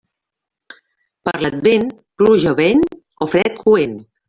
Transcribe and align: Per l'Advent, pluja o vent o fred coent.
Per 1.29 1.35
l'Advent, 1.43 1.85
pluja 2.23 2.57
o 2.57 2.61
vent 2.63 2.83
o 3.27 3.31
fred 3.37 3.63
coent. 3.63 3.97